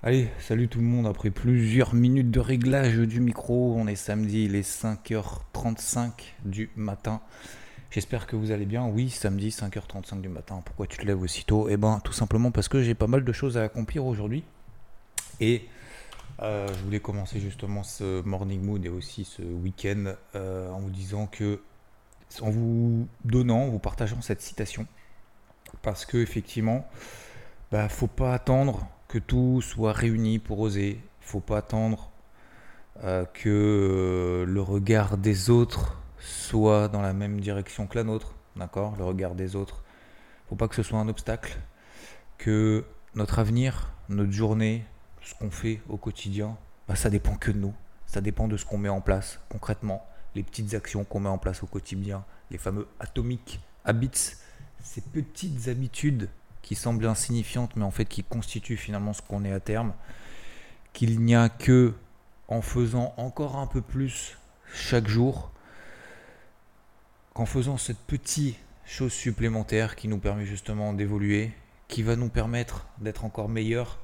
[0.00, 1.08] Allez, salut tout le monde.
[1.08, 6.12] Après plusieurs minutes de réglage du micro, on est samedi, il est 5h35
[6.44, 7.20] du matin.
[7.90, 8.86] J'espère que vous allez bien.
[8.86, 10.62] Oui, samedi, 5h35 du matin.
[10.64, 11.68] Pourquoi tu te lèves aussitôt?
[11.68, 14.44] Eh ben, tout simplement parce que j'ai pas mal de choses à accomplir aujourd'hui.
[15.40, 15.66] Et
[16.42, 20.90] euh, je voulais commencer justement ce morning mood et aussi ce week-end euh, en vous
[20.90, 21.60] disant que,
[22.40, 24.86] en vous donnant, en vous partageant cette citation,
[25.82, 26.86] parce que effectivement,
[27.72, 31.00] bah, faut pas attendre que tout soit réuni pour oser.
[31.20, 32.10] Faut pas attendre
[33.02, 38.34] euh, que euh, le regard des autres soit dans la même direction que la nôtre,
[38.56, 38.96] d'accord?
[38.96, 39.82] Le regard des autres.
[40.48, 41.58] Faut pas que ce soit un obstacle,
[42.38, 42.84] que
[43.14, 44.84] notre avenir, notre journée,
[45.22, 46.56] ce qu'on fait au quotidien,
[46.86, 47.74] bah, ça dépend que de nous.
[48.06, 51.38] Ça dépend de ce qu'on met en place concrètement, les petites actions qu'on met en
[51.38, 54.36] place au quotidien, les fameux atomiques habits,
[54.82, 56.28] ces petites habitudes
[56.68, 59.94] qui semblent insignifiantes, mais en fait qui constituent finalement ce qu'on est à terme,
[60.92, 61.94] qu'il n'y a que
[62.46, 64.36] en faisant encore un peu plus
[64.74, 65.50] chaque jour,
[67.32, 71.52] qu'en faisant cette petite chose supplémentaire qui nous permet justement d'évoluer,
[71.88, 73.98] qui va nous permettre d'être encore meilleurs,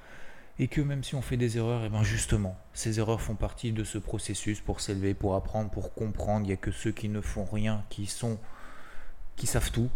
[0.58, 3.34] et que même si on fait des erreurs, et eh bien justement, ces erreurs font
[3.34, 6.46] partie de ce processus pour s'élever, pour apprendre, pour comprendre.
[6.46, 8.38] Il n'y a que ceux qui ne font rien, qui sont,
[9.36, 9.90] qui savent tout,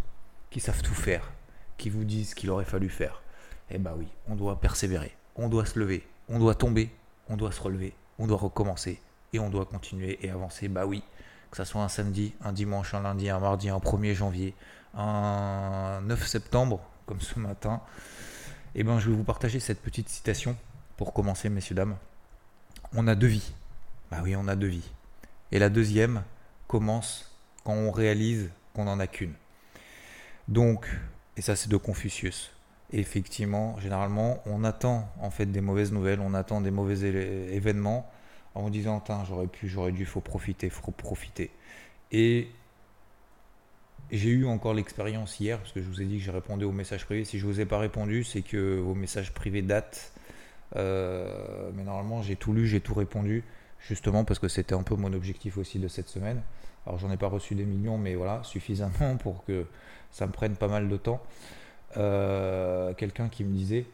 [0.51, 1.31] qui savent tout faire
[1.79, 3.23] qui vous disent qu'il aurait fallu faire.
[3.71, 6.91] Eh bien oui, on doit persévérer, on doit se lever, on doit tomber,
[7.29, 9.01] on doit se relever, on doit recommencer
[9.33, 10.67] et on doit continuer et avancer.
[10.67, 11.01] Bah oui,
[11.49, 14.53] que ce soit un samedi, un dimanche, un lundi, un mardi, un 1er janvier,
[14.93, 17.81] un 9 septembre, comme ce matin,
[18.75, 20.55] eh ben je vais vous partager cette petite citation
[20.97, 21.95] pour commencer, messieurs, dames.
[22.93, 23.53] On a deux vies.
[24.11, 24.91] Bah oui, on a deux vies.
[25.51, 26.23] Et la deuxième
[26.67, 27.31] commence
[27.63, 29.33] quand on réalise qu'on n'en a qu'une.
[30.47, 30.89] Donc,
[31.39, 32.51] et ça, c'est de Confucius.
[32.91, 36.99] effectivement, généralement, on attend en fait des mauvaises nouvelles, on attend des mauvais
[37.55, 38.11] événements
[38.55, 41.49] en disant j'aurais pu, j'aurais dû, faut profiter, faut profiter.
[42.11, 42.49] Et
[44.11, 46.73] j'ai eu encore l'expérience hier, parce que je vous ai dit que j'ai répondu aux
[46.73, 47.23] messages privés.
[47.23, 50.11] Si je ne vous ai pas répondu, c'est que vos messages privés datent.
[50.75, 53.45] Euh, mais normalement, j'ai tout lu, j'ai tout répondu,
[53.79, 56.41] justement parce que c'était un peu mon objectif aussi de cette semaine.
[56.89, 59.67] Alors, j'en ai pas reçu des millions, mais voilà, suffisamment pour que
[60.09, 61.21] ça me prenne pas mal de temps.
[61.97, 63.85] Euh, quelqu'un qui me disait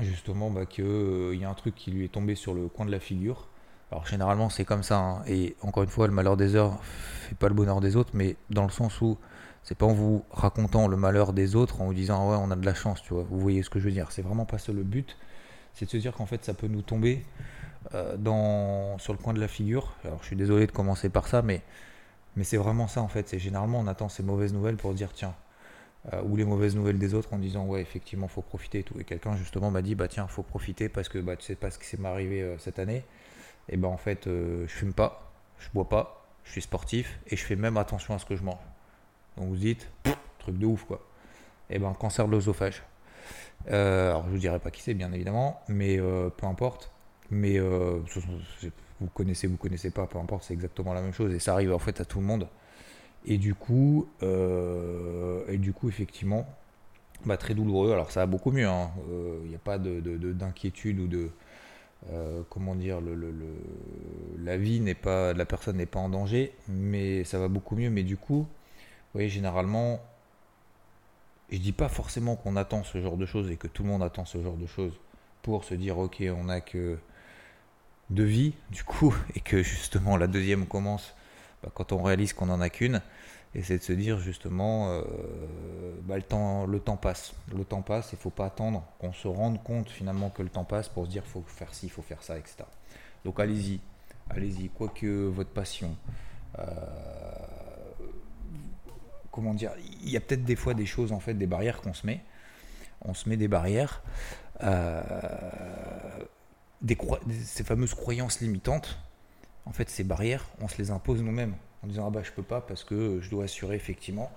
[0.00, 2.84] justement bah, qu'il euh, y a un truc qui lui est tombé sur le coin
[2.84, 3.48] de la figure.
[3.90, 5.22] Alors généralement c'est comme ça, hein.
[5.26, 8.36] et encore une fois le malheur des heures fait pas le bonheur des autres, mais
[8.50, 9.18] dans le sens où
[9.62, 12.50] c'est pas en vous racontant le malheur des autres, en vous disant ah ouais on
[12.50, 14.46] a de la chance, tu vois, vous voyez ce que je veux dire, c'est vraiment
[14.46, 15.16] pas ça le but,
[15.74, 17.24] c'est de se dire qu'en fait ça peut nous tomber
[17.94, 19.94] euh, dans, sur le coin de la figure.
[20.04, 21.62] Alors je suis désolé de commencer par ça, mais
[22.36, 23.28] mais c'est vraiment ça en fait.
[23.28, 25.34] C'est généralement on attend ces mauvaises nouvelles pour dire tiens,
[26.12, 28.98] euh, ou les mauvaises nouvelles des autres en disant ouais effectivement faut profiter et tout.
[29.00, 31.70] Et quelqu'un justement m'a dit bah tiens faut profiter parce que bah tu sais pas
[31.70, 33.04] ce qui s'est arrivé euh, cette année.
[33.68, 37.36] Et ben en fait euh, je fume pas, je bois pas, je suis sportif et
[37.36, 38.62] je fais même attention à ce que je mange.
[39.36, 39.88] Donc vous dites
[40.38, 41.06] truc de ouf quoi.
[41.70, 42.82] Et ben cancer de l'œsophage.
[43.68, 46.90] alors je vous dirai pas qui c'est bien évidemment, mais peu importe.
[47.30, 47.58] Mais
[49.04, 51.72] vous connaissez, vous connaissez pas, peu importe, c'est exactement la même chose et ça arrive
[51.72, 52.48] en fait à tout le monde.
[53.26, 56.46] Et du coup, euh, et du coup effectivement,
[57.24, 57.92] bah, très douloureux.
[57.92, 58.90] Alors ça va beaucoup mieux, il hein.
[59.46, 61.30] n'y euh, a pas d'inquiétude de, ou de
[62.12, 63.14] euh, comment dire, le,
[64.42, 67.90] la vie n'est pas, la personne n'est pas en danger, mais ça va beaucoup mieux.
[67.90, 68.46] Mais du coup, vous
[69.14, 70.00] voyez, généralement,
[71.50, 74.02] je dis pas forcément qu'on attend ce genre de choses et que tout le monde
[74.02, 74.98] attend ce genre de choses
[75.42, 76.98] pour se dire ok, on a que
[78.10, 81.14] de vie, du coup, et que justement la deuxième commence
[81.62, 83.00] bah, quand on réalise qu'on n'en a qu'une,
[83.54, 85.02] et c'est de se dire justement, euh,
[86.02, 89.12] bah, le, temps, le temps passe, le temps passe, il ne faut pas attendre qu'on
[89.12, 91.90] se rende compte finalement que le temps passe pour se dire, faut faire ci, il
[91.90, 92.64] faut faire ça, etc.
[93.24, 93.80] Donc allez-y,
[94.28, 95.96] allez-y, quoi que votre passion,
[96.58, 96.64] euh,
[99.30, 99.72] comment dire,
[100.02, 102.22] il y a peut-être des fois des choses, en fait, des barrières qu'on se met,
[103.02, 104.02] on se met des barrières.
[104.62, 105.02] Euh,
[107.44, 108.98] ces fameuses croyances limitantes,
[109.66, 112.42] en fait, ces barrières, on se les impose nous-mêmes en disant ah bah je peux
[112.42, 114.30] pas parce que je dois assurer effectivement.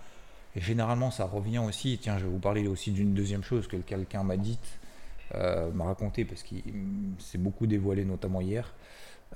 [0.55, 1.99] Et généralement, ça revient aussi.
[2.01, 4.79] Tiens, je vais vous parler aussi d'une deuxième chose que quelqu'un m'a dite,
[5.35, 6.63] euh, m'a raconté parce qu'il
[7.19, 8.73] s'est beaucoup dévoilé, notamment hier,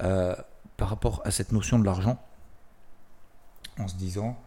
[0.01, 0.35] euh,
[0.77, 2.19] par rapport à cette notion de l'argent,
[3.77, 4.37] en se disant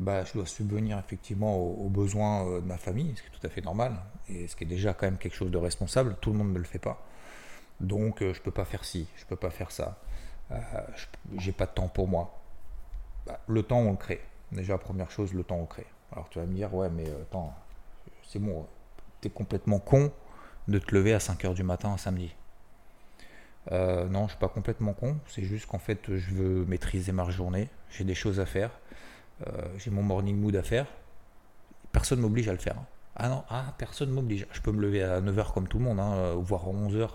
[0.00, 3.46] bah, je dois subvenir effectivement aux, besoins euh, de ma famille, ce qui est tout
[3.46, 3.96] à fait normal,
[4.28, 6.58] et ce qui est déjà quand même quelque chose de responsable, tout le monde ne
[6.58, 7.04] le fait pas.
[7.80, 9.98] Donc euh, je peux pas faire ci, je peux pas faire ça.
[10.50, 10.56] Euh,
[11.38, 12.38] j'ai pas de temps pour moi.
[13.26, 14.20] Bah, le temps on le crée.
[14.52, 15.86] Déjà première chose, le temps on le crée.
[16.12, 17.54] Alors tu vas me dire ouais mais euh, attends,
[18.22, 18.66] c'est bon,
[19.20, 20.12] t'es complètement con.
[20.68, 22.34] de te lever à 5h du matin un samedi.
[23.70, 25.16] Non, je suis pas complètement con.
[25.26, 27.70] C'est juste qu'en fait, je veux maîtriser ma journée.
[27.90, 28.70] J'ai des choses à faire.
[29.78, 30.86] J'ai mon morning mood à faire.
[31.90, 32.76] Personne m'oblige à le faire.
[33.16, 34.46] Ah non, ah, personne m'oblige.
[34.52, 37.08] Je peux me lever à 9h comme tout le monde, hein, voire à 11h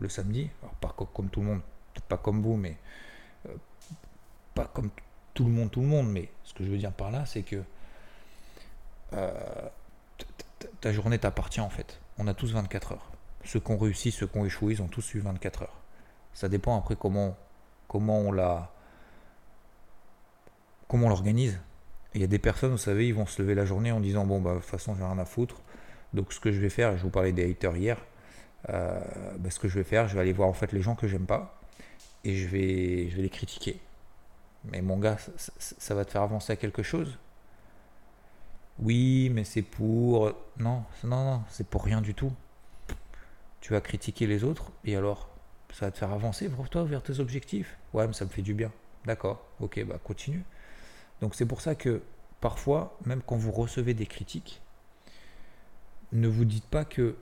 [0.00, 0.50] le samedi.
[0.80, 1.60] pas comme tout le monde,
[1.92, 2.76] peut-être pas comme vous, mais
[3.46, 3.54] euh,
[4.54, 4.90] pas comme
[5.34, 6.10] tout le monde, tout le monde.
[6.10, 7.62] Mais ce que je veux dire par là, c'est que
[10.80, 12.00] ta journée t'appartient en fait.
[12.18, 13.10] On a tous 24 heures.
[13.44, 15.76] Ceux qui ont réussi, ceux qui ont échoué, ils ont tous eu 24 heures.
[16.32, 17.36] Ça dépend après comment,
[17.88, 18.72] comment on la
[20.88, 21.60] comment l'organise.
[22.14, 24.24] Il y a des personnes, vous savez, ils vont se lever la journée en disant
[24.24, 25.60] bon bah de toute façon j'ai rien à foutre.
[26.12, 27.98] Donc ce que je vais faire, je vous parlais des haters hier,
[28.70, 29.00] euh,
[29.38, 31.06] bah, ce que je vais faire, je vais aller voir en fait les gens que
[31.08, 31.60] j'aime pas
[32.24, 33.80] et je vais, je vais les critiquer.
[34.64, 37.18] Mais mon gars, ça, ça va te faire avancer à quelque chose?
[38.78, 40.32] Oui, mais c'est pour.
[40.58, 42.32] Non, non, non, c'est pour rien du tout.
[43.60, 45.28] Tu vas critiquer les autres et alors
[45.72, 47.76] ça va te faire avancer pour toi vers tes objectifs?
[47.92, 48.70] Ouais, mais ça me fait du bien.
[49.04, 50.44] D'accord, ok, bah continue.
[51.20, 52.02] Donc c'est pour ça que
[52.40, 54.60] parfois, même quand vous recevez des critiques,
[56.12, 57.16] ne vous dites pas que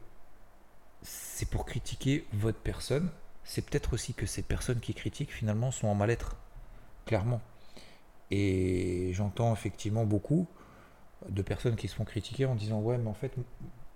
[1.02, 3.10] c'est pour critiquer votre personne.
[3.44, 6.36] C'est peut-être aussi que ces personnes qui critiquent finalement sont en mal-être,
[7.06, 7.40] clairement.
[8.30, 10.46] Et j'entends effectivement beaucoup
[11.28, 13.32] de personnes qui se font critiquer en disant ouais mais en fait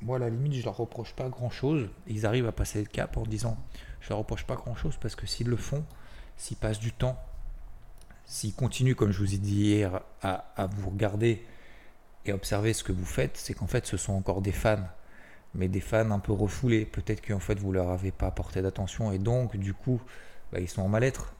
[0.03, 1.89] moi, à la limite, je leur reproche pas grand-chose.
[2.07, 3.57] Ils arrivent à passer le cap en disant,
[4.01, 5.85] je leur reproche pas grand-chose parce que s'ils le font,
[6.37, 7.19] s'ils passent du temps,
[8.27, 11.45] s'ils continuent, comme je vous ai dit hier, à, à vous regarder
[12.25, 14.87] et observer ce que vous faites, c'est qu'en fait, ce sont encore des fans,
[15.57, 16.85] mais des fans un peu refoulés.
[16.85, 20.01] Peut-être qu'en fait, vous leur avez pas apporté d'attention et donc, du coup,
[20.53, 21.35] bah, ils sont en mal-être.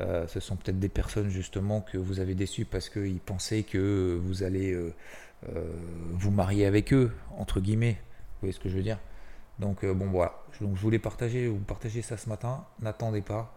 [0.00, 4.20] Euh, ce sont peut-être des personnes justement que vous avez déçues parce qu'ils pensaient que
[4.22, 4.92] vous allez euh,
[5.48, 5.72] euh,
[6.12, 7.96] vous marier avec eux, entre guillemets.
[7.98, 8.98] Vous voyez ce que je veux dire?
[9.58, 12.66] Donc bon voilà, donc, je voulais partager, vous partager ça ce matin.
[12.82, 13.54] N'attendez pas,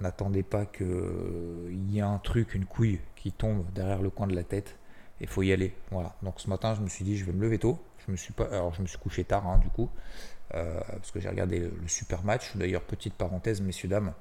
[0.00, 4.34] n'attendez pas qu'il y ait un truc, une couille qui tombe derrière le coin de
[4.34, 4.78] la tête.
[5.20, 5.74] Il faut y aller.
[5.90, 6.14] Voilà.
[6.22, 7.78] Donc ce matin, je me suis dit, je vais me lever tôt.
[8.06, 9.90] Je me suis pas, alors je me suis couché tard, hein, du coup,
[10.50, 12.56] parce que j'ai regardé le, super match.
[12.56, 14.14] D'ailleurs, petite parenthèse, messieurs dames.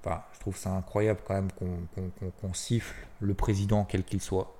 [0.00, 1.48] Enfin, je trouve ça incroyable quand même
[2.40, 4.56] qu'on siffle le président, quel qu'il soit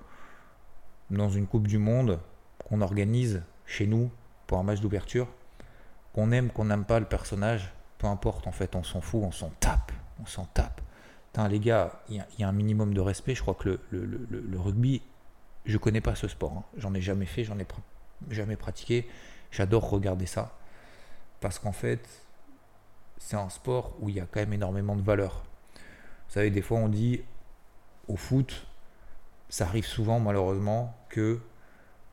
[1.09, 2.19] dans une Coupe du Monde
[2.67, 4.11] qu'on organise chez nous
[4.47, 5.27] pour un match d'ouverture,
[6.13, 9.31] qu'on aime, qu'on n'aime pas le personnage, peu importe, en fait, on s'en fout, on
[9.31, 9.91] s'en tape,
[10.21, 10.81] on s'en tape.
[11.49, 13.35] les gars, il y, a un minimum de respect.
[13.35, 15.01] Je crois que le, rugby,
[15.65, 16.53] je connais pas ce sport.
[16.53, 16.63] Hein.
[16.77, 17.65] J'en ai jamais fait, j'en ai
[18.29, 19.07] jamais pratiqué.
[19.51, 20.57] J'adore regarder ça.
[21.41, 22.07] Parce qu'en fait,
[23.17, 25.43] c'est un sport où il y a quand même énormément de valeur.
[25.75, 27.21] Vous savez, des fois on dit
[28.07, 28.67] au foot,
[29.49, 31.39] ça arrive souvent malheureusement que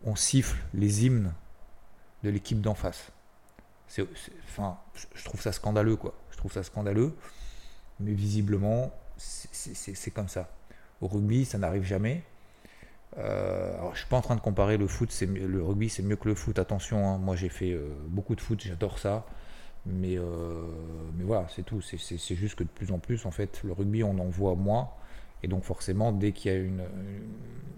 [0.05, 1.33] on siffle les hymnes
[2.23, 3.11] de l'équipe d'en face.
[4.45, 4.79] Enfin,
[5.15, 6.15] je trouve ça scandaleux, quoi.
[6.31, 7.15] Je trouve ça scandaleux,
[8.01, 10.51] mais visiblement, c'est comme ça.
[11.01, 12.25] Au rugby, ça n'arrive jamais.
[13.19, 16.03] Euh, alors, je suis pas en train de comparer le foot, c'est le rugby, c'est
[16.03, 16.59] mieux que le foot.
[16.59, 17.19] Attention, hein.
[17.19, 19.25] moi j'ai fait euh, beaucoup de foot, j'adore ça.
[19.87, 20.67] Mais, euh,
[21.15, 21.81] mais voilà, c'est tout.
[21.81, 24.91] C'est juste que de plus en plus, en fait, le rugby, on en voit moins.
[25.43, 26.83] Et donc forcément, dès qu'il y a une,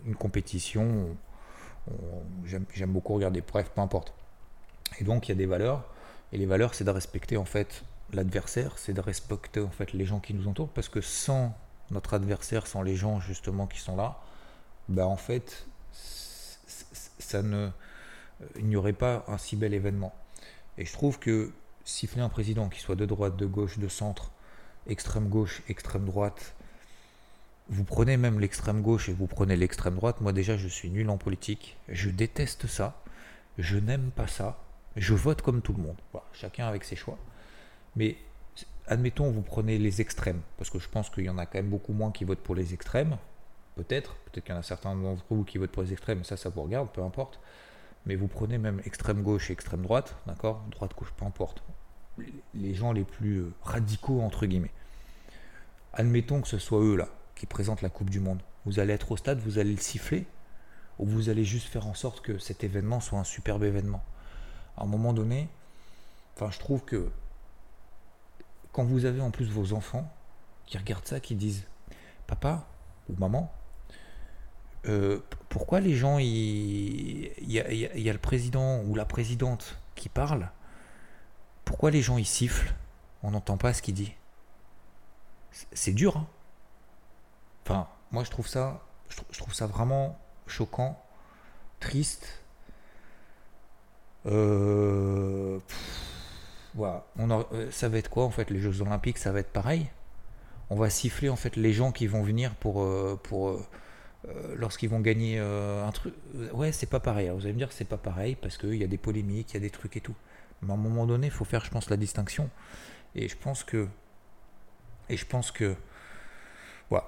[0.06, 1.08] une compétition,
[2.44, 3.42] j'aime beaucoup regarder.
[3.42, 4.14] Bref, peu importe.
[5.00, 5.84] Et donc il y a des valeurs.
[6.32, 10.04] Et les valeurs, c'est de respecter en fait l'adversaire, c'est de respecter en fait les
[10.04, 11.54] gens qui nous entourent, parce que sans
[11.90, 14.18] notre adversaire, sans les gens justement qui sont là,
[14.88, 17.70] bah en fait, ça ne,
[18.56, 20.14] il n'y aurait pas un si bel événement.
[20.76, 21.50] Et je trouve que
[21.84, 24.30] siffler un président qui soit de droite, de gauche, de centre,
[24.86, 26.54] extrême gauche, extrême droite,
[27.68, 31.10] vous prenez même l'extrême gauche et vous prenez l'extrême droite, moi déjà je suis nul
[31.10, 33.02] en politique, je déteste ça,
[33.58, 34.58] je n'aime pas ça,
[34.96, 35.96] je vote comme tout le monde,
[36.32, 37.18] chacun avec ses choix.
[37.96, 38.16] Mais
[38.86, 41.68] admettons, vous prenez les extrêmes, parce que je pense qu'il y en a quand même
[41.68, 43.18] beaucoup moins qui votent pour les extrêmes,
[43.78, 46.36] peut-être, peut-être qu'il y en a certains d'entre vous qui votent pour les extrêmes, ça,
[46.36, 47.40] ça vous regarde, peu importe.
[48.06, 50.64] Mais vous prenez même extrême gauche et extrême droite, d'accord?
[50.70, 51.62] Droite, gauche, peu importe.
[52.54, 54.72] Les gens les plus euh, radicaux, entre guillemets.
[55.92, 58.42] Admettons que ce soit eux là, qui présente la Coupe du Monde.
[58.64, 60.26] Vous allez être au stade, vous allez le siffler,
[60.98, 64.02] ou vous allez juste faire en sorte que cet événement soit un superbe événement.
[64.76, 65.48] À un moment donné,
[66.34, 67.10] enfin, je trouve que
[68.72, 70.12] quand vous avez en plus vos enfants
[70.66, 71.64] qui regardent ça, qui disent
[72.26, 72.66] Papa
[73.08, 73.52] ou maman,
[74.86, 75.18] euh,
[75.48, 80.50] pourquoi les gens, il y, a, y, a le président ou la présidente qui parle,
[81.64, 82.74] pourquoi les gens ils sifflent?
[83.22, 84.14] On n'entend pas ce qu'il dit.
[85.72, 86.26] C'est dur, hein
[87.64, 88.82] Enfin, moi je trouve ça,
[89.30, 90.98] je trouve ça vraiment choquant,
[91.80, 92.42] triste.
[94.26, 95.58] Euh,
[96.74, 97.04] voilà.
[97.18, 99.18] On euh, ça va être quoi en fait les Jeux Olympiques?
[99.18, 99.90] Ça va être pareil?
[100.70, 102.86] On va siffler en fait les gens qui vont venir pour,
[103.22, 103.60] pour
[104.56, 106.14] lorsqu'ils vont gagner un truc.
[106.52, 107.28] Ouais, c'est pas pareil.
[107.30, 109.56] vous allez me dire c'est pas pareil parce qu'il y a des polémiques, il y
[109.56, 110.14] a des trucs et tout.
[110.62, 112.50] Mais à un moment donné, il faut faire, je pense, la distinction.
[113.14, 113.88] Et je pense que.
[115.08, 115.76] Et je pense que.
[116.90, 117.06] Voilà.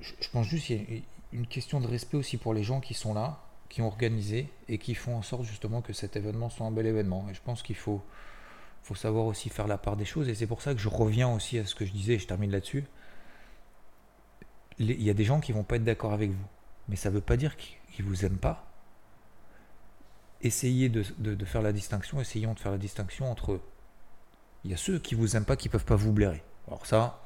[0.00, 2.94] Je, pense juste qu'il y a une question de respect aussi pour les gens qui
[2.94, 6.66] sont là, qui ont organisé et qui font en sorte justement que cet événement soit
[6.66, 7.26] un bel événement.
[7.30, 8.02] Et je pense qu'il faut,
[8.82, 10.28] faut savoir aussi faire la part des choses.
[10.28, 12.50] Et c'est pour ça que je reviens aussi à ce que je disais, je termine
[12.50, 12.84] là-dessus.
[14.82, 16.46] Il y a des gens qui vont pas être d'accord avec vous.
[16.88, 18.66] Mais ça ne veut pas dire qu'ils vous aiment pas.
[20.42, 21.04] Essayez de,
[21.44, 23.60] faire la distinction, essayons de faire la distinction entre
[24.64, 26.42] il y a ceux qui vous aiment pas qui peuvent pas vous blairer.
[26.66, 27.22] Alors ça,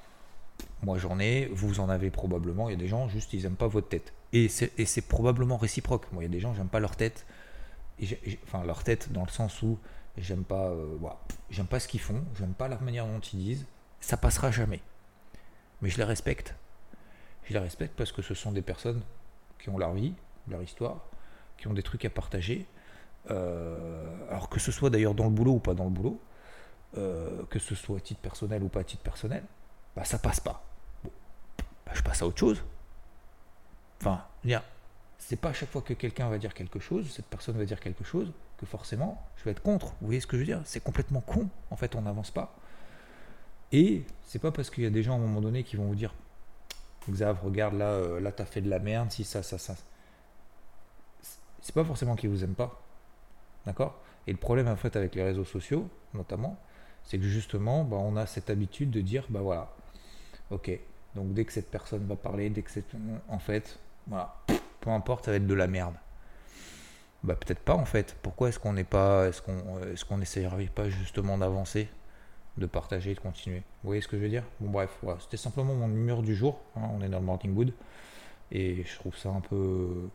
[0.82, 3.56] moi j'en ai, vous en avez probablement, il y a des gens juste ils aiment
[3.56, 4.12] pas votre tête.
[4.34, 6.12] Et c'est probablement réciproque.
[6.12, 7.26] Moi il y a des gens j'aime pas leur tête,
[8.44, 9.78] enfin leur tête dans le sens où
[10.18, 10.98] j'aime pas, euh,
[11.50, 13.66] j'aime pas ce qu'ils font, j'aime pas la manière dont ils disent,
[14.00, 14.82] ça passera jamais.
[15.80, 16.54] Mais je les respecte.
[17.46, 19.02] Je les respecte parce que ce sont des personnes
[19.58, 20.14] qui ont leur vie,
[20.48, 21.04] leur histoire,
[21.56, 22.66] qui ont des trucs à partager.
[23.30, 26.20] Euh, alors que ce soit d'ailleurs dans le boulot ou pas dans le boulot,
[26.96, 29.44] euh, que ce soit à titre personnel ou pas à titre personnel,
[29.94, 30.64] bah ça passe pas.
[31.04, 32.62] Bah, je passe à autre chose.
[34.00, 34.24] Enfin,
[35.18, 37.80] c'est pas à chaque fois que quelqu'un va dire quelque chose, cette personne va dire
[37.80, 39.86] quelque chose, que forcément je vais être contre.
[40.00, 40.60] Vous voyez ce que je veux dire?
[40.64, 41.48] C'est complètement con.
[41.70, 42.54] En fait, on n'avance pas.
[43.72, 45.86] Et c'est pas parce qu'il y a des gens à un moment donné qui vont
[45.86, 46.14] vous dire
[47.10, 49.76] Xav, regarde là, euh, là t'as fait de la merde, si ça, ça, ça.
[51.60, 52.80] C'est pas forcément qu'ils vous aiment pas.
[53.64, 53.98] D'accord?
[54.26, 56.58] Et le problème en fait avec les réseaux sociaux, notamment,
[57.02, 59.72] c'est que justement, bah, on a cette habitude de dire, bah voilà,
[60.50, 60.70] ok,
[61.14, 62.84] donc dès que cette personne va parler, dès que c'est...
[63.28, 64.36] En fait, voilà,
[64.80, 65.94] peu importe, ça va être de la merde.
[67.22, 68.16] Bah peut-être pas en fait.
[68.22, 71.88] Pourquoi est-ce qu'on n'est pas, est-ce qu'on, est-ce qu'on n'essayerait pas justement d'avancer,
[72.58, 74.44] de partager, de continuer Vous voyez ce que je veux dire?
[74.60, 76.58] Bon bref, voilà, c'était simplement mon humeur du jour.
[76.76, 77.72] Hein, on est dans le morning wood
[78.52, 80.08] et je trouve ça un peu,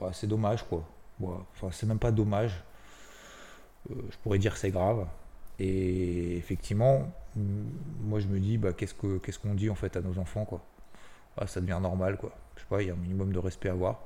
[0.00, 0.84] bah, c'est dommage quoi.
[1.22, 2.62] enfin c'est même pas dommage.
[3.90, 5.06] Euh, je pourrais dire que c'est grave,
[5.58, 10.00] et effectivement, moi je me dis, bah, qu'est-ce qu'on ce qu'on dit en fait à
[10.00, 10.62] nos enfants quoi?
[11.36, 12.32] Ah, Ça devient normal quoi.
[12.56, 14.00] Je sais pas, il y a un minimum de respect à avoir.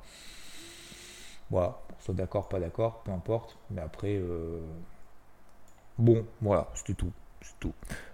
[1.50, 3.56] Voilà, soit d'accord, pas d'accord, peu importe.
[3.70, 4.60] Mais après, euh,
[5.98, 7.12] bon, voilà, c'était tout.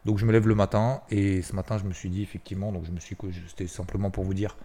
[0.04, 2.84] Donc je me lève le matin et ce matin je me suis dit effectivement, donc
[2.84, 3.16] je me suis,
[3.46, 4.56] c'était simplement pour vous dire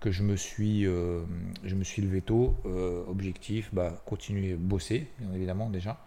[0.00, 1.22] que je me suis, euh,
[1.64, 2.56] je me suis levé tôt.
[2.66, 5.98] Euh, objectif, bah, continuer à bosser, bien évidemment déjà.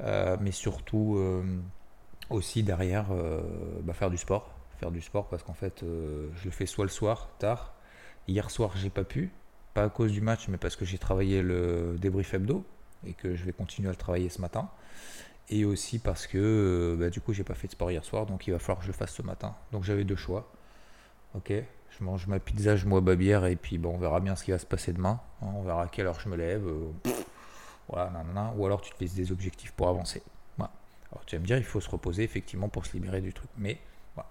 [0.00, 1.18] Euh, mais surtout
[2.30, 3.06] aussi derrière
[3.82, 4.54] bah, faire du sport.
[4.78, 7.74] Faire du sport parce qu'en fait, je le fais soit le soir, tard.
[8.28, 9.30] Hier soir, j'ai pas pu,
[9.74, 12.64] pas à cause du match, mais parce que j'ai travaillé le débrief hebdo
[13.06, 14.70] et que je vais continuer à le travailler ce matin.
[15.50, 18.46] Et aussi parce que bah, du coup, j'ai pas fait de sport hier soir, donc
[18.46, 19.54] il va falloir que je le fasse ce matin.
[19.72, 20.50] Donc j'avais deux choix.
[21.34, 24.34] Ok, je mange ma pizza, je bois ma bière et puis bon, on verra bien
[24.36, 25.20] ce qui va se passer demain.
[25.42, 26.62] Hein, on verra à quelle heure je me lève.
[27.88, 28.12] Voilà,
[28.56, 30.22] ou alors tu te laisses des objectifs pour avancer.
[30.56, 30.72] Voilà.
[31.10, 33.50] Alors tu vas me dire, il faut se reposer effectivement pour se libérer du truc.
[33.58, 33.78] Mais
[34.14, 34.28] voilà.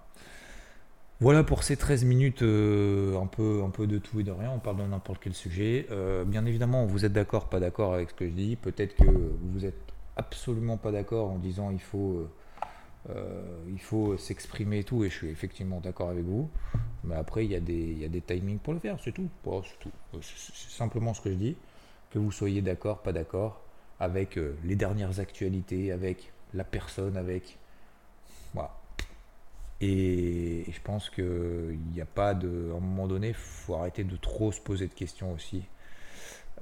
[1.20, 4.50] Voilà pour ces 13 minutes, euh, un, peu, un peu de tout et de rien.
[4.50, 5.86] On parle de n'importe quel sujet.
[5.90, 8.56] Euh, bien évidemment, vous êtes d'accord, pas d'accord avec ce que je dis.
[8.56, 9.04] Peut-être que
[9.52, 9.89] vous êtes
[10.20, 12.28] absolument pas d'accord en disant il faut,
[13.08, 15.04] euh, il faut s'exprimer et tout.
[15.04, 16.48] Et je suis effectivement d'accord avec vous.
[17.04, 19.12] Mais après, il y, a des, il y a des timings pour le faire, c'est
[19.12, 19.28] tout.
[20.20, 21.56] c'est simplement ce que je dis
[22.10, 23.62] que vous soyez d'accord, pas d'accord,
[24.00, 27.58] avec euh, les dernières actualités, avec la personne, avec.
[28.52, 28.74] Voilà.
[29.80, 32.70] Et, je pense qu'il n'y a pas de.
[32.72, 35.62] À un moment donné, il faut arrêter de trop se poser de questions aussi.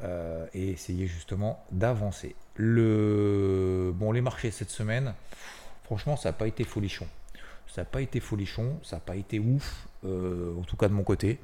[0.05, 2.37] Euh, et essayer justement d'avancer.
[2.59, 5.15] Les marchés cette semaine,
[5.85, 7.07] franchement, ça n'a pas été folichon.
[7.69, 10.95] Ça n'a pas été folichon, ça n'a pas été ouf, euh, en tout cas de
[10.95, 11.39] mon côté.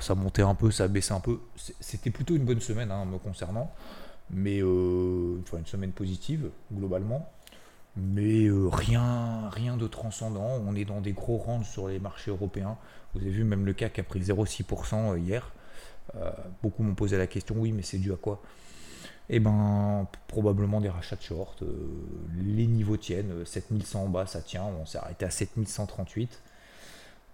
[0.00, 1.40] Ça montait un peu, ça baissait un peu.
[1.80, 3.72] C'était plutôt une bonne semaine hein, me concernant,
[4.30, 7.28] mais euh, une semaine positive globalement.
[7.96, 10.60] Mais euh, rien, rien de transcendant.
[10.66, 12.76] On est dans des gros ranges sur les marchés européens.
[13.14, 15.52] Vous avez vu même le CAC a pris 0,6% hier.
[16.62, 18.40] beaucoup m'ont posé la question, oui, mais c'est dû à quoi?
[19.30, 21.62] Eh ben, probablement des rachats de short.
[21.62, 21.66] Euh,
[22.36, 23.44] les niveaux tiennent.
[23.44, 24.64] 7100 en bas, ça tient.
[24.64, 26.42] On s'est arrêté à 7138.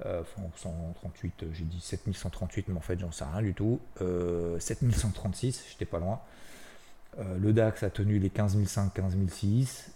[0.06, 3.80] Euh, enfin, 138, j'ai dit 7138, mais en fait, j'en sais rien du tout.
[3.98, 6.20] 7136, euh, j'étais pas loin.
[7.18, 9.90] le DAX a tenu les 15005, 15006.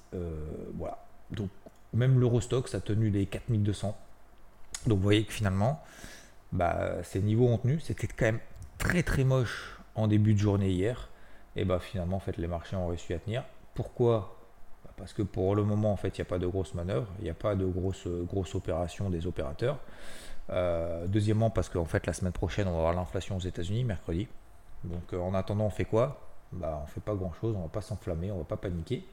[0.75, 0.99] voilà.
[1.31, 1.49] Donc,
[1.93, 3.97] même l'Eurostox a tenu les 4200.
[4.87, 5.83] Donc, vous voyez que finalement,
[6.53, 7.79] bah, ces niveaux ont tenu.
[7.81, 8.41] C'était quand même
[8.79, 11.09] très très moche en début de journée hier
[11.57, 13.45] et bah finalement en fait les marchés ont réussi à tenir.
[13.75, 14.37] Pourquoi?
[14.85, 17.09] Bah, Parce que pour le moment, en fait, il n'y a pas de grosses manœuvres,
[17.19, 19.79] il n'y a pas de grosses, grosses opérations des opérateurs.
[20.51, 24.29] Euh, deuxièmement, parce qu'en fait, la semaine prochaine, on va avoir l'inflation aux États-Unis, mercredi.
[24.85, 26.21] Donc, euh, en attendant, on fait quoi?
[26.53, 29.05] Bah, On fait pas grand-chose, on va pas s'enflammer, on va pas paniquer.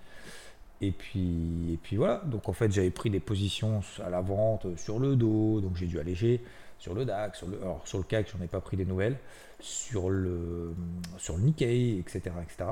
[0.81, 2.21] Et puis, et puis voilà.
[2.25, 5.85] Donc, en fait, j'avais pris des positions à la vente sur le dos, donc j'ai
[5.85, 6.43] dû alléger
[6.79, 9.17] sur le DAX, sur le, alors, sur le CAC, j'en ai pas pris des nouvelles,
[9.59, 10.73] sur le,
[11.19, 12.71] sur le Nikkei, etc., etc.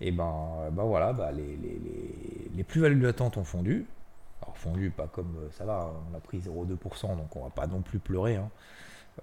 [0.00, 3.86] Et ben, ben voilà, bah, les, les, les, les plus-values latentes ont fondu.
[4.42, 7.68] Alors fondu, pas comme euh, ça va, on a pris 0,2%, donc on va pas
[7.68, 8.34] non plus pleurer.
[8.34, 8.50] Hein.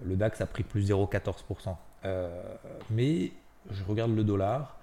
[0.04, 1.76] Le DAX a pris plus 0,14%.
[2.06, 2.42] Euh,
[2.90, 3.32] mais
[3.70, 4.78] je regarde le dollar,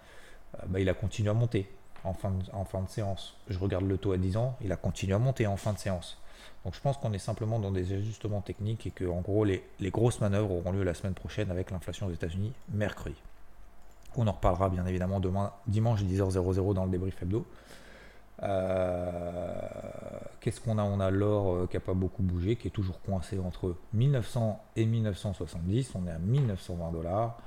[0.57, 1.69] euh, bah, il a continué à monter
[2.05, 3.37] en fin, de, séance.
[3.49, 5.79] Je regarde le taux à 10 ans, il a continué à monter en fin de
[5.79, 6.19] séance.
[6.65, 9.65] Donc je pense qu'on est simplement dans des ajustements techniques et que en gros les,
[9.81, 13.17] les grosses manœuvres auront lieu la semaine prochaine avec l'inflation aux États-Unis mercredi.
[14.17, 17.47] On en reparlera bien évidemment demain, dimanche 10h00 dans le débrief hebdo.
[18.43, 19.53] Euh,
[20.41, 20.83] qu'est-ce qu'on a?
[20.83, 24.63] On a l'or euh, qui n'a pas beaucoup bougé, qui est toujours coincé entre 1900
[24.77, 25.93] et 1970.
[25.95, 27.39] On est à 1920 dollars.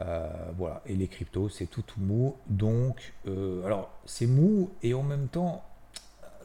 [0.00, 2.36] Euh, voilà, et les cryptos, c'est tout, tout mou.
[2.46, 5.64] Donc, alors, c'est mou et en même temps,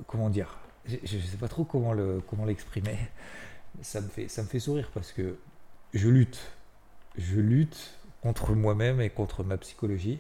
[0.08, 2.98] comment dire Je ne sais pas trop comment le comment l'exprimer.
[3.82, 5.38] Ça me fait ça me fait sourire parce que
[5.94, 6.40] je lutte,
[7.18, 10.20] je lutte contre moi-même et contre ma psychologie,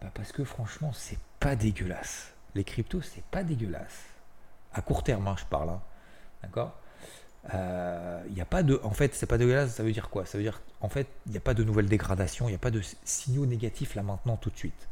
[0.00, 4.04] bah, parce que franchement, c'est pas dégueulasse les cryptos, c'est pas dégueulasse.
[4.72, 5.70] À court terme, hein, je parle.
[5.70, 5.80] Hein.
[6.42, 6.78] D'accord?
[7.44, 8.78] Il euh, n'y a pas de.
[8.82, 10.26] En fait, c'est pas dégueulasse, ça veut dire quoi?
[10.26, 12.58] Ça veut dire, en fait, il n'y a pas de nouvelles dégradations, il n'y a
[12.58, 14.88] pas de signaux négatifs là maintenant tout de suite.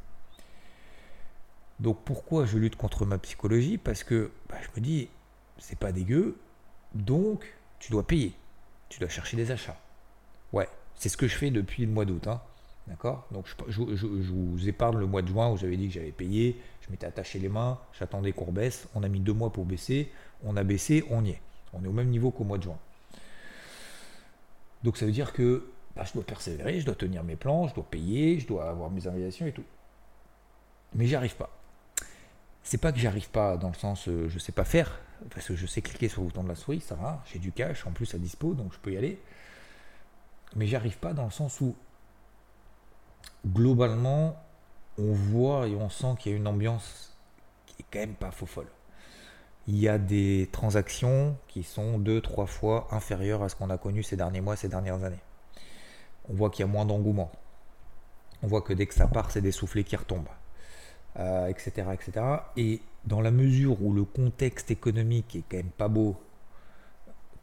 [1.80, 3.78] Donc pourquoi je lutte contre ma psychologie?
[3.78, 5.08] Parce que bah, je me dis,
[5.58, 6.38] c'est pas dégueu,
[6.94, 8.34] donc tu dois payer.
[8.88, 9.78] Tu dois chercher des achats.
[10.52, 12.26] Ouais, c'est ce que je fais depuis le mois d'août.
[12.26, 12.40] Hein.
[12.86, 13.26] D'accord?
[13.30, 16.90] Donc je, vous épargne le mois de juin où j'avais dit que j'avais payé, je
[16.90, 20.10] m'étais attaché les mains, j'attendais qu'on baisse, on a mis deux mois pour baisser,
[20.42, 21.42] on a baissé, on y est.
[21.72, 22.78] On est au même niveau qu'au mois de juin.
[24.84, 27.74] Donc ça veut dire que bah, je dois persévérer, je dois tenir mes plans, je
[27.74, 29.64] dois payer, je dois avoir mes invitations et tout.
[30.94, 31.50] Mais j'y arrive pas.
[32.62, 35.46] C'est pas que j'arrive pas dans le sens je euh, je sais pas faire, parce
[35.46, 37.86] que je sais cliquer sur le bouton de la souris, ça va, j'ai du cash
[37.86, 39.20] en plus à dispo, donc je peux y aller.
[40.54, 41.74] Mais j'y arrive pas dans le sens où
[43.46, 44.36] globalement,
[44.98, 47.16] on voit et on sent qu'il y a une ambiance
[47.66, 48.68] qui est quand même pas faux folle.
[49.68, 53.76] Il y a des transactions qui sont deux, trois fois inférieures à ce qu'on a
[53.76, 55.20] connu ces derniers mois, ces dernières années.
[56.30, 57.30] On voit qu'il y a moins d'engouement.
[58.42, 60.30] On voit que dès que ça part, c'est des soufflets qui retombent,
[61.16, 62.26] etc., euh, etc.
[62.56, 66.16] Et dans la mesure où le contexte économique est quand même pas beau,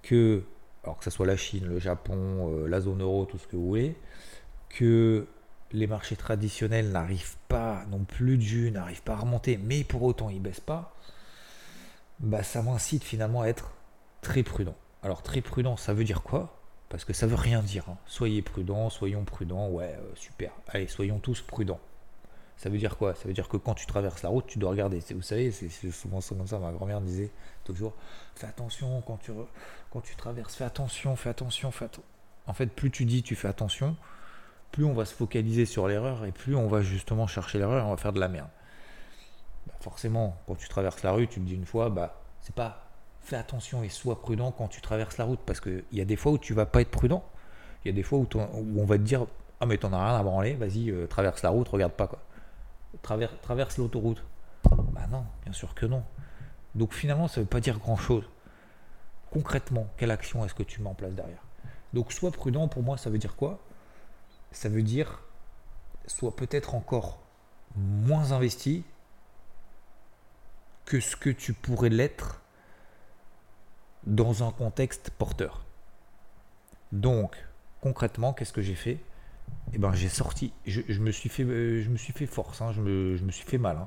[0.01, 0.43] que,
[0.83, 3.55] alors que ce soit la Chine, le Japon, euh, la zone euro, tout ce que
[3.55, 3.95] vous voulez,
[4.69, 5.27] que
[5.73, 10.31] les marchés traditionnels n'arrivent pas, non plus jus, n'arrivent pas à remonter, mais pour autant
[10.31, 10.94] ils baissent pas,
[12.19, 13.71] bah ça m'incite finalement à être
[14.21, 14.75] très prudent.
[15.03, 16.59] Alors très prudent, ça veut dire quoi?
[16.89, 17.85] Parce que ça veut rien dire.
[17.89, 17.97] Hein.
[18.05, 20.51] Soyez prudent, soyons prudents, ouais, euh, super.
[20.67, 21.79] Allez, soyons tous prudents.
[22.57, 23.15] Ça veut dire quoi?
[23.15, 25.01] Ça veut dire que quand tu traverses la route, tu dois regarder.
[25.13, 26.57] Vous savez, c'est souvent comme ça.
[26.57, 27.31] Ma grand-mère disait
[27.63, 27.93] toujours
[28.35, 29.31] fais attention quand tu,
[29.91, 32.03] quand tu traverses, fais attention, fais attention, fais attention.
[32.47, 33.95] En fait, plus tu dis tu fais attention,
[34.71, 37.87] plus on va se focaliser sur l'erreur et plus on va justement chercher l'erreur et
[37.87, 38.49] on va faire de la merde.
[39.81, 42.85] Forcément, quand tu traverses la rue, tu me dis une fois, bah, c'est pas
[43.25, 46.15] fais attention et sois prudent quand tu traverses la route parce qu'il y a des
[46.15, 47.23] fois où tu vas pas être prudent.
[47.83, 49.25] Il y a des fois où, on va te dire
[49.59, 52.19] Ah, mais t'en as rien à branler, vas-y, euh, traverse la route, regarde pas quoi.
[53.01, 54.23] traverse l'autoroute.
[54.93, 56.03] Bah non, bien sûr que non.
[56.75, 58.23] Donc finalement, ça veut pas dire grand chose.
[59.31, 61.43] Concrètement, quelle action est-ce que tu mets en place derrière?
[61.93, 63.59] Donc sois prudent, pour moi, ça veut dire quoi?
[64.51, 65.21] Ça veut dire
[66.07, 67.19] soit peut-être encore
[67.75, 68.83] moins investi
[70.85, 72.41] que ce que tu pourrais l'être
[74.05, 75.65] dans un contexte porteur.
[76.91, 77.35] Donc,
[77.81, 78.99] concrètement, qu'est-ce que j'ai fait?
[79.73, 82.81] Eh ben, j'ai sorti, je, me suis fait, je me suis fait force, hein, je,
[82.81, 83.77] me, suis fait mal.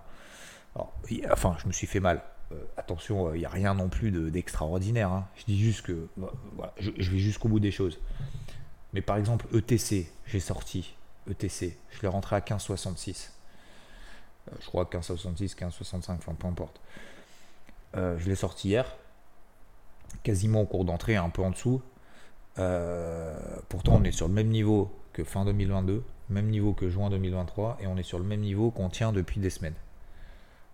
[0.77, 0.85] Hein.
[1.31, 2.23] enfin, je me suis fait mal.
[2.53, 5.13] Euh, attention, il n'y a rien non plus d'extraordinaire.
[5.13, 5.29] Hein.
[5.37, 7.99] Je dis juste que, voilà, je vais jusqu'au bout des choses.
[8.93, 10.97] Mais par exemple, ETC, j'ai sorti
[11.31, 13.31] ETC, je l'ai rentré à 15,66.
[14.49, 16.81] Euh, je crois 15,66, 15,65, enfin peu importe.
[17.97, 18.97] Euh, je l'ai sorti hier,
[20.23, 21.83] quasiment au cours d'entrée, un peu en dessous.
[22.59, 23.37] Euh,
[23.69, 27.79] pourtant, on est sur le même niveau que fin 2022, même niveau que juin 2023,
[27.81, 29.75] et on est sur le même niveau qu'on tient depuis des semaines.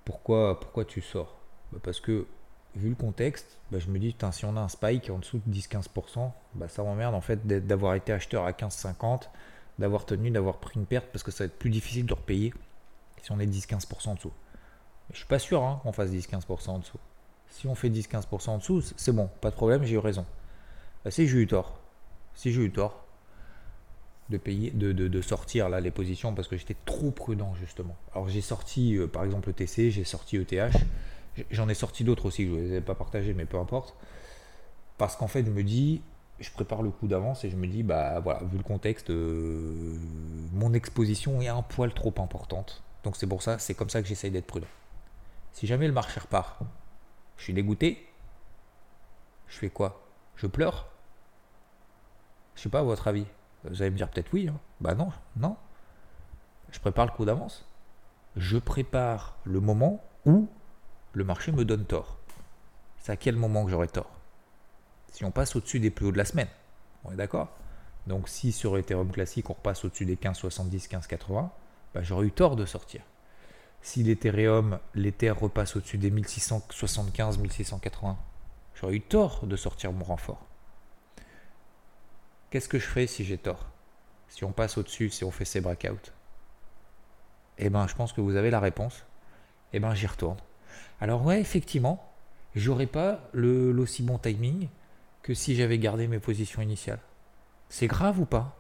[0.05, 1.37] Pourquoi, pourquoi tu sors?
[1.73, 2.27] Bah, Parce que
[2.75, 5.53] vu le contexte, bah, je me dis, si on a un spike en dessous de
[5.53, 9.29] 10-15%, bah, ça m'emmerde en fait d'avoir été acheteur à 15-50,
[9.79, 12.53] d'avoir tenu, d'avoir pris une perte, parce que ça va être plus difficile de repayer
[13.25, 14.33] si on est 10-15% en dessous.
[15.11, 16.99] Je suis pas sûr hein, qu'on fasse 10-15% en dessous.
[17.49, 20.27] Si on fait 10-15% en dessous, c'est bon, pas de problème, j'ai eu raison.
[21.05, 21.79] Bah, si j'ai eu tort,
[22.35, 23.05] si j'ai eu tort
[24.29, 27.95] de payer, de, de, sortir là les positions parce que j'étais trop prudent justement.
[28.15, 30.75] Alors j'ai sorti euh, par exemple le TC, j'ai sorti ETH,
[31.51, 33.95] j'en ai sorti d'autres aussi, je ne les ai pas partagés, mais peu importe.
[34.97, 36.03] Parce qu'en fait, je me dis,
[36.41, 39.99] je prépare le coup d'avance et je me dis, bah voilà, vu le contexte, euh,
[40.53, 42.83] mon exposition est un poil trop importante.
[43.05, 44.67] Donc c'est pour ça, c'est comme ça que j'essaye d'être prudent.
[45.53, 46.59] Si jamais le marché repart,
[47.37, 48.09] je suis dégoûté,
[49.47, 50.03] je fais quoi?
[50.37, 50.89] Je pleure?
[52.57, 53.27] Je sais pas, à votre avis
[53.65, 54.49] Vous allez me dire peut-être oui.
[54.49, 54.59] Hein.
[54.81, 55.57] Bah non, non.
[56.71, 57.67] Je prépare le coup d'avance.
[58.37, 60.49] Je prépare le moment où
[61.13, 62.19] le marché me donne tort.
[62.99, 64.11] C'est à quel moment que j'aurai tort?
[65.13, 66.49] Si on passe au-dessus des plus hauts de la semaine.
[67.05, 67.51] On est d'accord?
[68.07, 71.51] Donc si sur Ethereum classique, on repasse au-dessus des 15,70, 15,80,
[71.95, 73.03] bah, j'aurais eu tort de sortir.
[73.81, 78.19] Si l'Ethereum, l'Ether repasse au-dessus des 1675, 1680,
[78.75, 80.45] j'aurais eu tort de sortir mon renfort.
[82.51, 83.67] Qu'est-ce que je ferai si j'ai tort?
[84.29, 86.11] Si on passe au-dessus, si on fait ces breakouts?
[87.59, 89.05] Eh ben, je pense que vous avez la réponse.
[89.73, 90.39] Eh ben, j'y retourne.
[91.01, 92.13] Alors ouais, effectivement,
[92.55, 94.69] j'aurais pas l'aussi bon timing,
[95.23, 97.01] que si j'avais gardé mes positions initiales.
[97.69, 98.57] C'est grave ou pas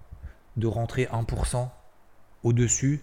[0.56, 1.68] de rentrer 1%
[2.42, 3.02] au-dessus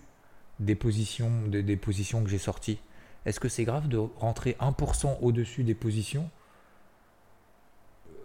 [0.61, 2.79] des positions, des, positions que j'ai sorties
[3.25, 6.29] Est-ce que c'est grave de rentrer 1% au-dessus des positions,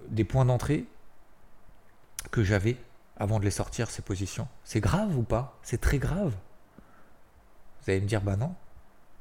[0.08, 0.84] des points d'entrée
[2.30, 2.76] que j'avais
[3.16, 4.46] avant de les sortir, ces positions?
[4.64, 5.58] C'est grave ou pas?
[5.62, 6.36] C'est très grave.
[7.82, 8.54] Vous allez me dire, bah non.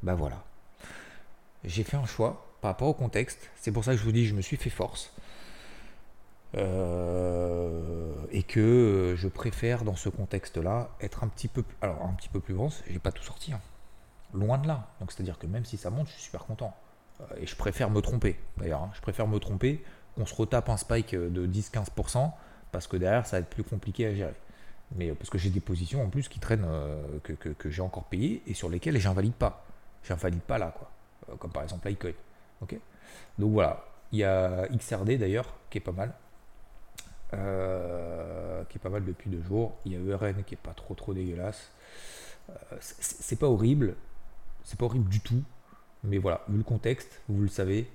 [0.04, 0.44] Bah voilà.
[1.64, 3.50] J'ai fait un choix par rapport au contexte.
[3.56, 5.12] C'est pour ça que je vous dis, je me suis fait force.
[6.58, 12.30] Euh, et que je préfère dans ce contexte-là être un petit peu, alors un petit
[12.30, 12.70] peu plus grand.
[12.90, 13.62] J'ai pas tout sorti, hein.
[14.34, 14.88] loin de là.
[15.00, 16.76] Donc c'est-à-dire que même si ça monte, je suis super content.
[17.22, 18.40] Euh, et je préfère me tromper.
[18.58, 18.92] D'ailleurs, hein.
[18.94, 19.84] je préfère me tromper
[20.16, 22.32] qu'on se retape un spike de 10-15%
[22.72, 24.36] parce que derrière ça va être plus compliqué à gérer.
[24.96, 26.68] Mais euh, parce que j'ai des positions en plus qui traînent
[27.24, 29.66] que, que, j'ai encore payées et sur lesquelles j'invalide pas.
[30.04, 30.90] J'invalide pas là, quoi.
[31.38, 32.14] Comme par exemple Litecoin.
[32.62, 32.78] Ok?
[33.40, 33.84] Donc voilà.
[34.12, 36.14] Il y a XRD d'ailleurs qui est pas mal.
[37.34, 39.76] Euh, qui est pas mal depuis deux jours.
[39.86, 41.72] Il y a ERN qui est pas trop trop dégueulasse.
[42.50, 43.96] Euh, c'est pas horrible,
[44.64, 45.42] c'est pas horrible du tout,
[46.04, 47.90] mais voilà, vu le contexte, vous le savez,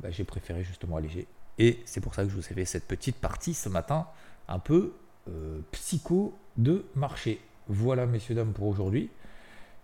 [0.00, 1.28] bah, j'ai préféré justement alléger.
[1.58, 4.08] Et c'est pour ça que je vous ai fait cette petite partie ce matin,
[4.48, 4.94] un peu
[5.28, 7.40] euh, psycho de marché.
[7.68, 9.04] Voilà, messieurs, dames, pour aujourd'hui.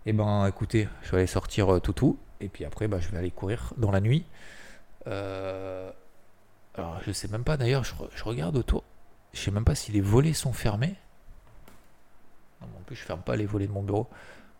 [0.05, 3.07] Et eh ben écoutez, je vais aller sortir tout tout, et puis après, bah, je
[3.09, 4.25] vais aller courir dans la nuit.
[5.07, 5.91] Euh,
[6.75, 8.83] alors, je sais même pas d'ailleurs, je, regarde autour.
[9.33, 10.95] Je sais même pas si les volets sont fermés.
[12.61, 14.07] Non, en plus, je ferme pas les volets de mon bureau.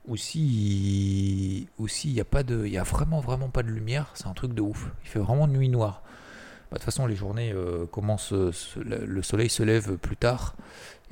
[0.08, 4.12] Ou si, il y a pas de, il y a vraiment vraiment pas de lumière.
[4.16, 4.90] C'est un truc de ouf.
[5.04, 6.02] Il fait vraiment nuit noire.
[6.70, 8.34] Bah, de toute façon, les journées euh, commencent.
[8.34, 10.56] Le soleil se lève plus tard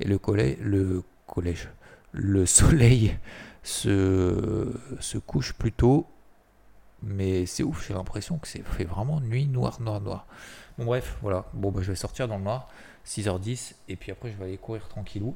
[0.00, 1.68] et le collège, le collège,
[2.12, 3.16] le soleil
[3.62, 6.06] se, se couche plus tôt.
[7.02, 7.86] Mais c'est ouf.
[7.86, 10.26] J'ai l'impression que c'est fait vraiment nuit noire, noire, noire.
[10.78, 11.46] Bon, bref, voilà.
[11.52, 12.68] Bon, bah, je vais sortir dans le noir,
[13.06, 15.34] 6h10, et puis après, je vais aller courir tranquillou.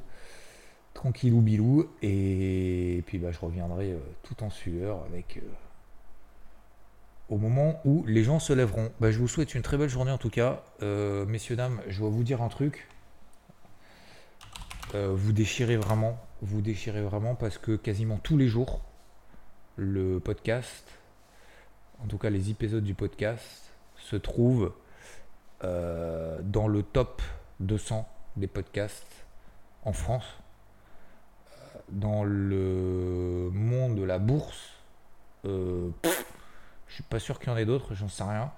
[0.95, 5.39] Tranquillou bilou, et, puis bah, je reviendrai euh, tout en sueur avec.
[5.39, 5.41] Euh,
[7.31, 8.91] au moment où les gens se lèveront.
[9.01, 10.63] Bah, je vous souhaite une très belle journée en tout cas.
[10.83, 12.89] Euh, messieurs, dames, je dois vous dire un truc.
[14.95, 16.19] vous déchirez vraiment.
[16.43, 18.83] Vous déchirez vraiment parce que quasiment tous les jours,
[19.77, 20.85] le podcast,
[22.03, 23.65] en tout cas les épisodes du podcast,
[23.97, 24.73] se trouvent
[25.63, 27.23] euh, dans le top
[27.61, 29.25] 200 des podcasts
[29.85, 30.27] en France.
[31.49, 34.73] Euh, dans le monde de la bourse,
[35.47, 35.91] euh,
[36.89, 38.53] je suis pas sûr qu'il y en ait d'autres, j'en sais rien.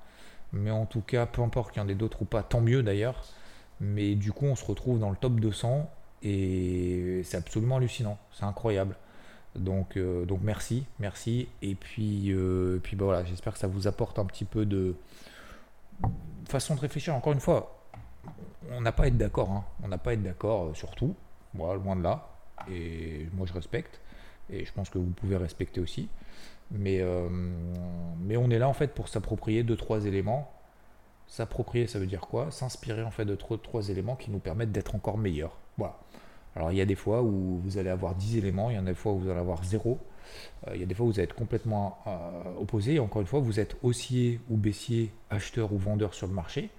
[0.53, 2.83] Mais en tout cas, peu importe qu'il y en ait d'autres ou pas, tant mieux
[2.83, 3.25] d'ailleurs.
[3.81, 5.91] Mais du coup, on se retrouve dans le top 200
[6.23, 8.97] et c'est absolument hallucinant, c'est incroyable.
[9.59, 11.49] Donc, donc merci, merci.
[11.63, 12.35] Et puis,
[12.83, 14.95] puis bah voilà, j'espère que ça vous apporte un petit peu de,
[16.49, 17.83] façon de réfléchir, encore une fois,
[18.71, 19.51] on n'a pas à être d'accord.
[19.51, 19.65] Hein.
[19.83, 21.15] On n'a pas à être d'accord euh, sur tout.
[21.55, 22.29] Moi, loin de là.
[22.71, 24.01] Et moi, je respecte.
[24.51, 26.09] Et je pense que vous pouvez respecter aussi.
[26.71, 27.29] Mais, euh,
[28.21, 30.53] mais on est là, en fait, pour s'approprier deux, trois éléments.
[31.27, 32.51] S'approprier, ça veut dire quoi?
[32.51, 35.57] S'inspirer, en fait, de trois, trois éléments qui nous permettent d'être encore meilleurs.
[35.77, 35.99] Voilà.
[36.57, 38.87] Alors, il y a des fois où vous allez avoir 10 éléments, il y en
[38.87, 39.99] a des fois où vous allez avoir zéro.
[40.67, 42.95] Euh, il y a des fois où vous êtes complètement euh, opposé.
[42.95, 46.71] Et encore une fois, vous êtes haussier ou baissier, acheteur ou vendeur sur le marché.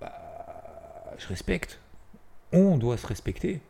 [0.00, 0.12] Bah,
[1.18, 1.80] je respecte.
[2.52, 3.60] On doit se respecter.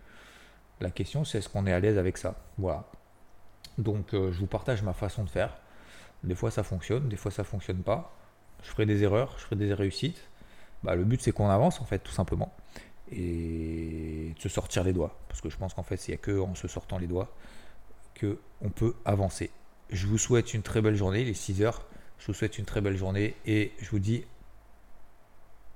[0.81, 2.35] La question, c'est est-ce qu'on est à l'aise avec ça?
[2.59, 2.85] Voilà.
[3.79, 5.57] Donc, euh, je vous partage ma façon de faire.
[6.23, 8.13] Des fois ça fonctionne, des fois ça fonctionne pas.
[8.63, 10.23] Je ferai des erreurs, je ferai des réussites.
[10.83, 12.53] Bah, le but c'est qu'on avance en fait, tout simplement.
[13.17, 15.17] Et de se sortir les doigts.
[15.29, 17.33] Parce que je pense qu'en fait, il n'y a que en se sortant les doigts
[18.21, 19.51] qu'on peut avancer.
[19.91, 21.87] Je vous souhaite une très belle journée, les 6 heures.
[22.19, 24.25] Je vous souhaite une très belle journée et je vous dis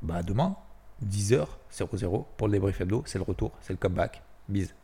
[0.02, 0.56] bah demain,
[1.04, 1.46] 10h00
[2.36, 3.02] pour le débrief hebdo.
[3.06, 4.22] C'est le retour, c'est le comeback.
[4.48, 4.74] Bise.